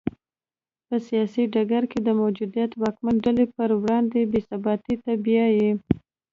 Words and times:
په 0.87 0.95
سیاسي 1.07 1.43
ډګر 1.53 1.83
کې 1.91 1.99
د 2.03 2.09
موجودې 2.21 2.63
واکمنې 2.81 3.19
ډلې 3.25 3.45
پر 3.55 3.69
وړاندې 3.81 4.19
بې 4.31 4.39
ثباتۍ 4.47 4.95
ته 5.03 5.11
بیايي. 5.23 5.71